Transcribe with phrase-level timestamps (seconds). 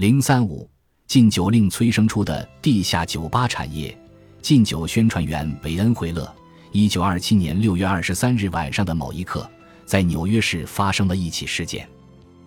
[0.00, 0.66] 零三五
[1.06, 3.94] 禁酒令催生出的地下酒吧产业。
[4.40, 6.34] 禁酒宣传员韦恩·惠勒，
[6.72, 9.46] 一九二七年六月二十三日晚上的某一刻，
[9.84, 11.86] 在纽约市发生了一起事件。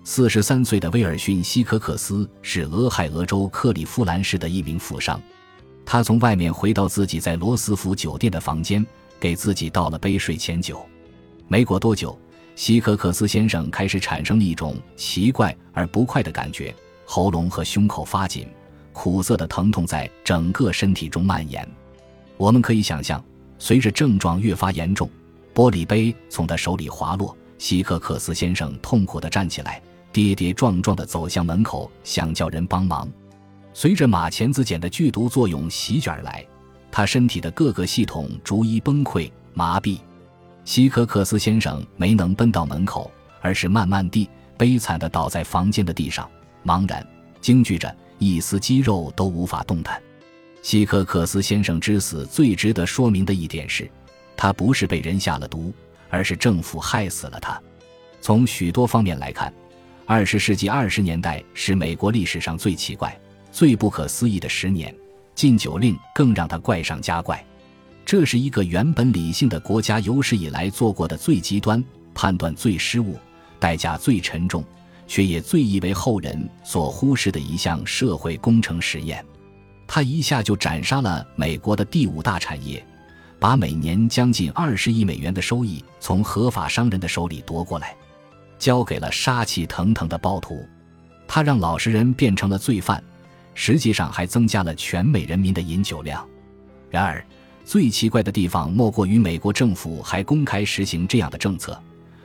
[0.04, 5.22] 四十三岁的威尔逊·希可克斯是俄亥俄州克利夫兰市的一名富商。
[5.86, 8.84] 他从外面回到自己在罗斯福酒店的房间，
[9.20, 10.84] 给自己倒了杯睡前酒。
[11.48, 12.20] 没过多久，
[12.56, 16.74] 希可克斯先生开始产生了一种奇怪而不快的感觉，
[17.06, 18.48] 喉咙和胸口发紧，
[18.92, 21.68] 苦涩的疼痛在整个身体中蔓延。
[22.38, 23.24] 我们可以想象，
[23.60, 25.10] 随着症状越发严重，
[25.54, 29.82] 玻璃杯从他手里滑落，希克克斯先生痛苦地站起来，
[30.12, 33.08] 跌跌撞撞地走向门口，想叫人帮忙。
[33.74, 36.46] 随着马钱子碱的剧毒作用席卷而来，
[36.92, 40.00] 他身体的各个系统逐一崩溃、麻痹。
[40.66, 46.30] 希克克斯先生没能奔到门口，而是慢慢地、悲惨地倒在房间的地上，
[46.64, 47.06] 茫然、
[47.42, 50.02] 惊惧着，一丝肌肉都无法动弹。
[50.62, 53.90] 希科克斯先生之死最值得说明的一点是，
[54.38, 55.74] 他不是被人下了毒，
[56.10, 57.62] 而是政府害死了他。
[58.22, 59.54] 从许多方面来看，
[60.06, 63.18] 二十世纪二十年代是美国历史上最奇怪。
[63.52, 64.96] 最不可思议的十年，
[65.36, 67.46] 禁酒令更让他怪上加怪。
[68.06, 71.84] 这是一个原本理性的国家有史以来做过的最极端、
[72.16, 73.16] 判断最失误、
[73.60, 74.64] 代价最沉重，
[75.14, 79.24] 却也最易为后人所忽视的一项社会工程实验。
[79.86, 82.84] 他一下就斩杀了美国的第五大产业，
[83.38, 87.96] 把每年将近二十亿美元的收益从合法商人的手里夺过来，
[88.58, 90.68] 交给了杀气腾腾的暴徒。
[91.28, 93.04] 他让老实人变成了罪犯。
[93.54, 96.28] 实际上还增加了全美人民的饮酒量。
[96.90, 97.24] 然而，
[97.64, 101.80] 最奇怪的地方莫过于美国政府还公开实行这样的政策，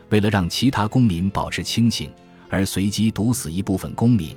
[0.08, 2.10] 为了让其他公民保持清醒，
[2.48, 4.36] 而随机毒死一部分公民。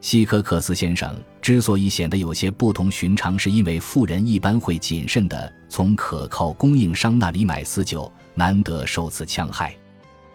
[0.00, 9.74] 希科克斯先生之所以显得有些不同寻常，是因为富人一般会谨慎地从可靠供应商那里买私酒，难得受此戕害。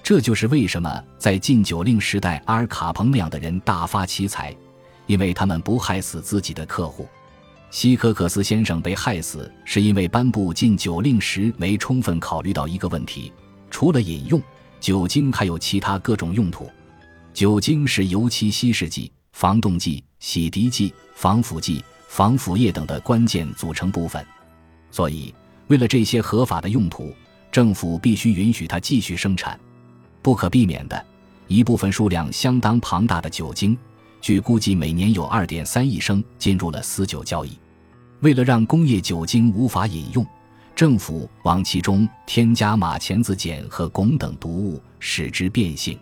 [0.02, 4.56] 这就是为什么在禁酒令时代，阿尔卡彭那样的人大发其财。
[5.06, 7.08] 因为他们不害死自己的客户，
[7.72, 13.34] 希科克斯先生被害死是因为颁布禁酒令时没充分考虑到一个问题：
[13.72, 14.40] 除了饮用
[14.80, 16.70] 酒精，还有其他各种用途。
[17.40, 24.22] 酒精是油漆稀释剂、防冻剂、洗涤剂、防腐剂、防腐液等的关键组成部分，
[24.92, 25.34] 所以
[25.68, 27.16] 为了这些合法的用途，
[27.50, 29.58] 政府必须允许它继续生产。
[30.22, 31.06] 不可避免的
[31.48, 33.78] 一部分数量相当庞大的酒精。
[34.20, 37.58] 据估计，每年有二点三亿升进入了私酒交易。
[38.20, 40.28] 为了让工业酒精无法饮用，
[40.76, 45.98] 政府往其中添加马钱子碱和汞等毒物，使之变性。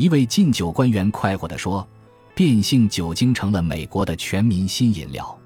[0.00, 1.86] 一位禁酒官员快活地说
[2.34, 5.38] ：“变性酒精成了美国的全民新饮料。”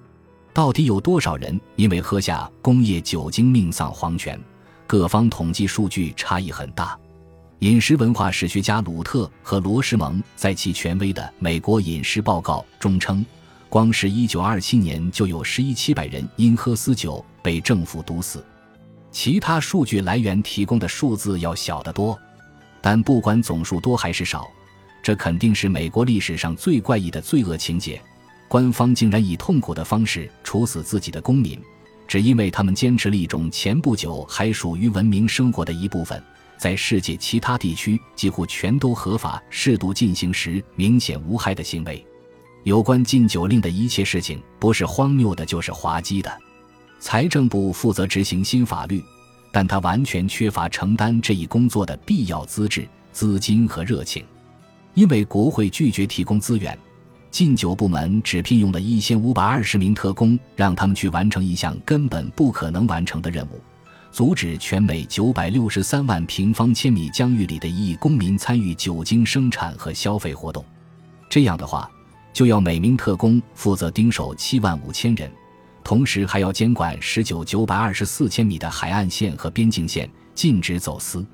[0.55, 4.41] 到底有多少人因为喝下工业酒精命丧黄泉？
[4.87, 6.97] 各方统计数据差异很大。
[7.59, 13.27] 饮食文化史学家鲁特和罗什蒙在其权威的《美国饮食报告》中称，
[13.69, 18.45] 光是1927年就有十一七百人因喝私酒被政府毒死。
[19.11, 22.17] 其他数据来源提供的数字要小得多，
[22.85, 24.47] 但不管总数多还是少，
[25.03, 27.99] 这肯定是美国历史上最怪异的罪恶情节。
[28.47, 31.59] 官方竟然以痛苦的方式处死自己的公民，
[32.07, 36.23] 只因为他们坚持了一种前不久还属于文明生活的一部分。
[36.59, 42.07] 在世界其他地区几乎全都合法适度进行时明显无害的行为，
[42.65, 46.31] 有关禁酒令的一切事情，不是荒谬的，就是滑稽的。
[47.01, 49.03] 财政部负责执行新法律，
[49.55, 54.25] 但他完全缺乏承担这一工作的必要资质、资金和热情，
[54.95, 56.77] 因为国会拒绝提供资源，
[57.31, 63.61] 禁酒部门只聘用了一千五百二十名特工，让他们去完成一项根本不可能完成的任务。
[64.11, 70.65] 阻止全美九百六十三万平方千米疆域里的一亿公民参与酒精生产和消费活动。
[71.31, 71.89] 这样的话，
[72.33, 75.31] 就要每名特工负责盯守七万五千人，
[75.85, 81.25] 同时还要监管十九九百二十四千米的海岸线和边境线，禁止走私。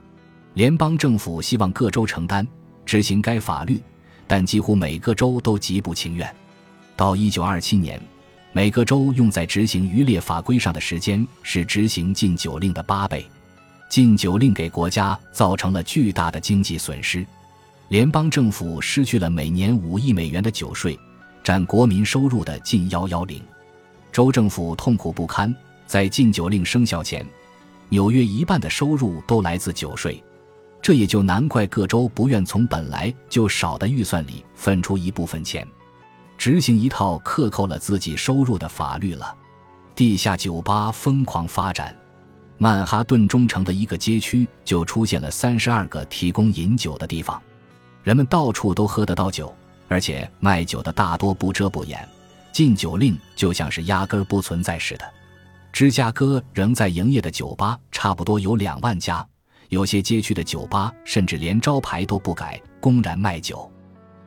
[0.55, 2.47] 联邦政府希望各州承担
[2.85, 3.81] 执行该法律，
[4.26, 6.29] 但几乎每个州都极不情愿。
[6.97, 7.99] 到一九二七年。
[8.52, 13.25] 每个州用在执行渔猎法规上的时间是执行禁酒令的八倍。
[13.88, 17.25] 禁酒令给国家造成了巨大的经济损失，
[17.91, 20.99] 联邦政府失去了每年五亿美元的酒税，
[21.44, 23.41] 占国民收入的近幺幺零。
[24.12, 25.54] 州政府痛苦不堪。
[25.86, 27.26] 在禁酒令生效前，
[27.88, 30.22] 纽约一半的收入都来自酒税，
[30.80, 35.66] 这也就难怪各州不愿从本来就少的预算里分出一部分钱。
[36.38, 39.34] 执行一套克扣了自己收入的法律了。
[39.96, 41.94] 地下酒吧疯狂发展，
[42.56, 47.42] 曼哈顿中城的一个街区就出现了三十二个提供饮酒的地方，
[48.04, 49.52] 人们到处都喝得到酒，
[49.88, 52.08] 而且卖酒的大多不遮不掩，
[52.52, 55.05] 禁酒令就像是压根儿不存在似的。
[55.73, 59.26] 芝加哥仍在营业的酒吧差不多有两万家，
[59.69, 63.70] 有些街区的酒吧甚至连招牌都不改，公然卖酒。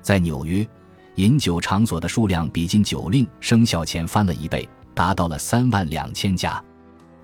[0.02, 0.68] 在纽约，
[1.16, 4.68] 饮酒场所的数量比禁酒令生效前翻了一倍。
[4.96, 6.64] 达到了三万两千家，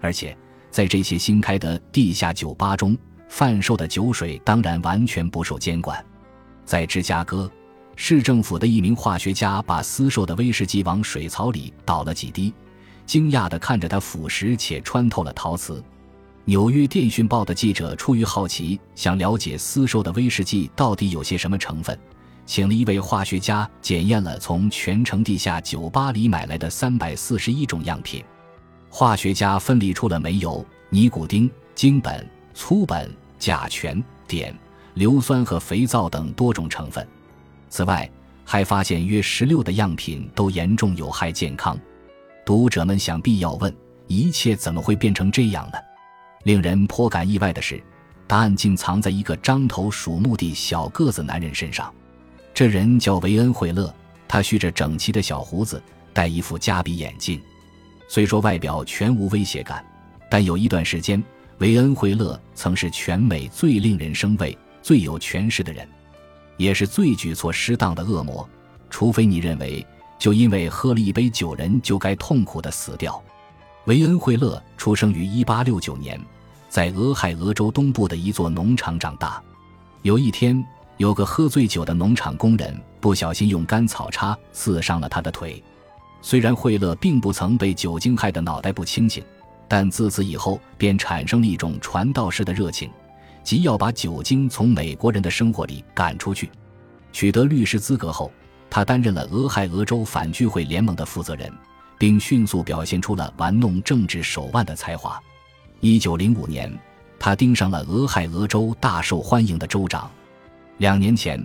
[0.02, 0.36] 而且
[0.72, 2.98] 在这些新开的地下酒吧中，
[3.28, 6.04] 贩售的酒水当然完全不受监管。
[6.66, 7.48] 在芝加哥，
[8.02, 12.54] 市政府的一名化学家把私售的威士忌往水槽里倒了几滴，
[13.06, 15.84] 惊讶地看着它腐蚀且穿透了陶瓷。
[16.46, 22.00] 纽约电讯报的记者出于好奇，想了解私售的威士忌到底有些什么成分。
[22.46, 28.24] 请了一位化学家检验了从全城地下酒吧里买来的三百四十一种样品，
[28.90, 32.24] 化学家分离出了煤油、尼古丁、精苯、
[32.54, 34.56] 粗苯、甲醛、碘、
[34.94, 37.06] 硫酸和肥皂等多种成分。
[37.70, 38.10] 此外，
[38.44, 41.80] 还发现约十六的样品都严重有害健康。
[42.46, 43.74] 读者们想必要问：
[44.08, 45.78] 一切怎么会变成这样呢？
[46.44, 47.82] 令人颇感意外的是，
[48.26, 51.94] 答案竟藏在一个獐头鼠目的小个子男人身上。
[52.54, 53.94] 这人叫维恩·惠勒，
[54.28, 55.82] 他蓄着整齐的小胡子，
[56.12, 57.40] 戴一副加比眼镜。
[58.08, 59.86] 虽说外表全无威胁感，
[60.30, 61.24] 但有一段时间，
[61.60, 65.88] 维恩·惠勒曾是全美最令人生畏、最有权势的人，
[66.60, 68.48] 也是最举措失当的恶魔。
[68.92, 69.84] 除非你认为，
[70.20, 73.20] 就因为喝了一杯酒，人就该痛苦的死掉。
[73.86, 76.22] 维恩·惠勒出生于1869年，
[76.70, 79.42] 在俄亥俄州东部的一座农场长大。
[80.04, 80.64] 有一天。
[80.98, 85.64] 有个喝醉酒的农场工人不小心用干草叉刺伤了他的腿。
[86.22, 89.24] 虽然惠勒并不曾被酒精害得脑袋不清醒，
[89.66, 92.92] 但自此以后便产生了一种传道士的热情，
[93.44, 96.50] 即要把酒精从美国人的生活里赶出去。
[97.12, 98.32] 取得律师资格后，
[98.70, 101.52] 他担任了俄亥俄州反聚会联盟的负责人，
[101.98, 105.20] 并迅速表现出了玩弄政治手腕的才华。
[105.80, 106.72] 一九零五年，
[107.18, 110.10] 他盯上了俄亥俄州大受欢迎的州长。
[110.78, 111.44] 两年前，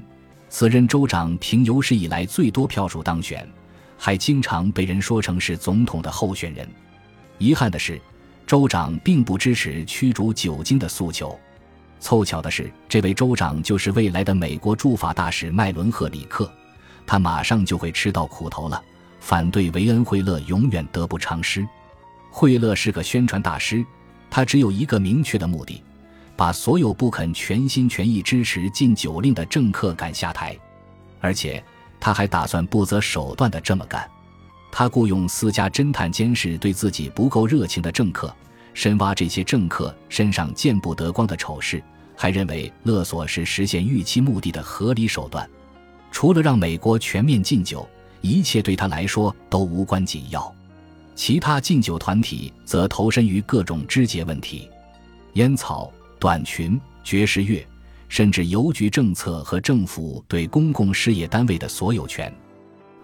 [0.49, 3.49] 此任州长凭有史以来最多票数当选，
[3.97, 6.69] 还经常被人说成是总统的候选人。
[7.39, 8.01] 遗憾的是，
[8.47, 11.39] 州长并不支持驱逐酒精的诉求。
[12.05, 16.53] 凑巧的是，这位州长就是未来的美国驻法大使麦伦·赫里克，
[17.07, 18.81] 他马上就会吃到苦头了。
[19.21, 21.67] 反对维恩·惠勒永远得不偿失。
[22.31, 23.83] 惠勒是个宣传大师，
[24.29, 25.83] 他只有一个明确的目的。
[26.37, 30.55] 把所有不肯全心全意支持禁酒令的政客赶下台，
[31.23, 31.65] 而且
[31.99, 34.07] 他还打算不择手段的这么干。
[34.71, 38.31] 他雇佣私家侦探监视对自己不够热情的政客，
[38.75, 41.83] 深挖这些政客身上见不得光的丑事，
[42.17, 45.49] 还认为勒索是实现预期目的的合理手段。
[46.11, 47.89] 除了让美国全面禁酒，
[48.21, 50.55] 一切对他来说都无关紧要。
[51.15, 54.69] 其他禁酒团体则投身于各种枝节问题，
[55.35, 55.93] 烟草。
[56.17, 57.63] 短裙、爵士乐，
[58.09, 62.33] 甚至邮局政策和政府对公共事业单位的所有权，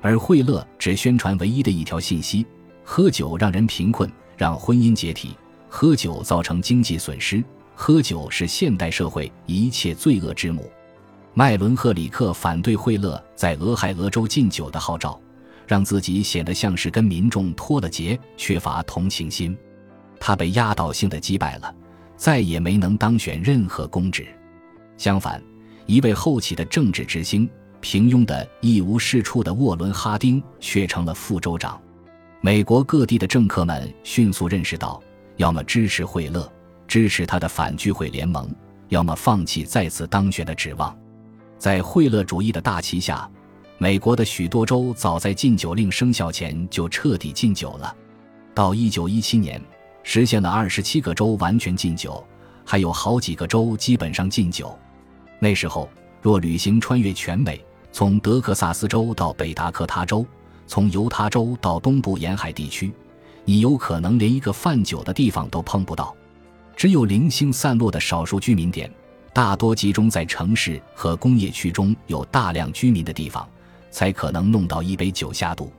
[0.00, 2.46] 而惠勒只宣传唯一的一条信息：
[2.82, 5.37] 喝酒让人贫困，让婚姻解体；
[5.68, 7.42] 喝酒造成经济损失；
[7.82, 10.70] 喝酒是现代社会一切罪恶之母。
[11.32, 15.18] 麦伦·赫里克反对惠勒在俄亥俄州禁酒的号召，
[15.66, 19.56] 让自己显得像是跟民众脱了节，缺乏同情心。
[20.20, 21.75] 他被压倒性的击败了。
[22.18, 24.26] 再也没能当选任何公职，
[24.99, 25.42] 相反，
[25.87, 27.49] 一位后起的政治之星、
[27.80, 31.80] 平庸的一无是处的沃伦·哈丁却成了副州长。
[32.42, 35.02] 美国各地的政客们迅速认识到，
[35.38, 36.46] 要么支持惠勒，
[36.90, 38.52] 支持他的反聚会联盟，
[38.88, 40.92] 要么放弃再次当选的指望。
[41.56, 43.30] 在惠勒主义的大旗下，
[43.78, 47.97] 美国的许多州早在禁酒令生效前就彻底禁酒了。
[48.52, 49.62] 到1917年。
[50.02, 52.26] 实现了二十七个州完全禁酒，
[52.64, 54.76] 还有好几个州基本上禁酒。
[55.38, 55.88] 那时候，
[56.23, 60.25] 若旅行穿越全美，从德克萨斯州到北达科他州，
[60.66, 62.90] 从犹他州到东部沿海地区，
[63.44, 66.16] 你有可能连一个贩酒的地方都碰不到。
[66.80, 68.90] 只有零星散落的少数居民点，
[69.34, 73.46] 大多集中在城市和工业区中有大量居民的地方，
[73.90, 75.70] 才可能弄到一杯酒下肚。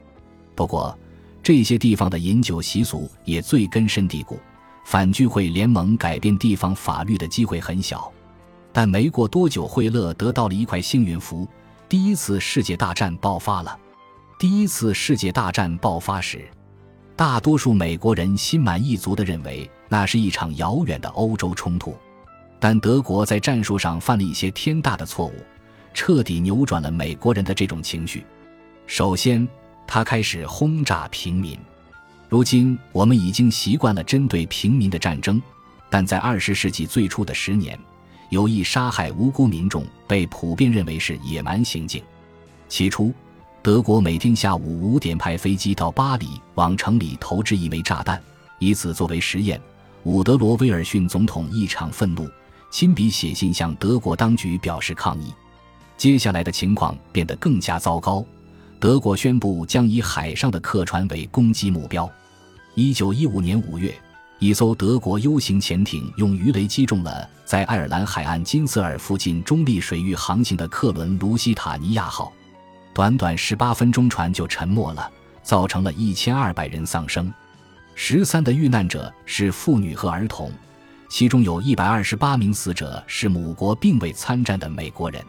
[0.53, 0.95] 不过，
[1.41, 4.39] 这些地方的饮酒习俗也最根深蒂固，
[4.85, 8.13] 反聚会联盟改变地方法律的机会很小。
[8.71, 11.47] 但没过多久，惠勒得到了一块幸运符，
[11.89, 13.75] 第一次世界大战爆发了。
[14.37, 16.47] 第一次世界大战爆发时，
[17.15, 21.93] 大多数美国人心满意足地认为那是一场遥远的欧洲冲突，
[22.61, 25.33] 但德国在战术上犯了一些天大的错误，
[25.93, 28.25] 彻底扭转了美国人的这种情绪。
[28.87, 29.45] 首先，
[29.85, 31.59] 他开始轰炸平民。
[32.29, 35.41] 如今，我们已经习惯了针对平民的战争，
[35.89, 37.77] 但在二十世纪最初的十年，
[38.29, 42.01] 有意杀害无辜民众被普遍认为是野蛮行径。
[42.69, 43.13] 起初，
[43.61, 48.23] 德国每天下午五点派飞机到巴黎，往城里投掷一枚炸弹，
[48.57, 49.61] 以此作为实验。
[50.03, 52.27] 伍德罗·威尔逊总统异常愤怒，
[52.71, 55.31] 亲笔写信向德国当局表示抗议。
[55.95, 58.25] 接下来的情况变得更加糟糕，
[58.79, 62.09] 德国宣布将以海上的客船为攻击目标。
[62.73, 63.93] 一九一五年五月，
[64.39, 72.33] 一艘德国 U 型潜艇用鱼雷击中了在爱尔兰海岸金瑟尔附近中立水域航行的客轮“卢西塔尼亚号”。
[72.91, 75.11] 短短十八分钟，船就沉没了，
[75.43, 77.31] 造成了一千二百人丧生。
[77.95, 80.51] 十三的遇难者是妇女和儿童，
[81.09, 85.23] 其中有一百二十八名死者是母国并未参战的美国人。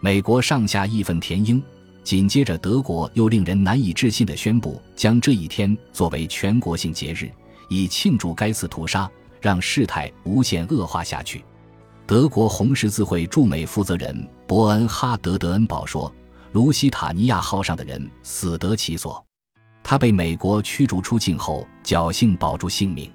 [0.00, 1.62] 美国上下义愤填膺。
[2.04, 7.30] 紧接着，德国又令人难以置信地宣布，将这一天作为全国性节日，
[7.68, 9.10] 以庆祝该次屠杀，
[9.42, 11.44] 让事态无限恶化下去。
[12.06, 16.10] 德国红十字会驻美负责人伯恩哈德·德恩堡说
[16.52, 19.22] ：“卢西塔尼亚号上的人死得其所，
[19.90, 23.10] 他被美国驱逐出境后，侥幸保住性命。”